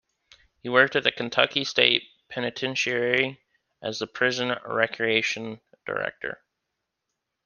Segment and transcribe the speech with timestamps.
[0.63, 3.39] He worked at the Kentucky State Penitentiary
[3.83, 6.41] as the prison recreation director.